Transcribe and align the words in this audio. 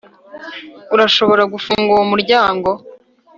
Urashobora 0.93 1.43
gufunga 1.53 1.91
umuryango 2.05 2.69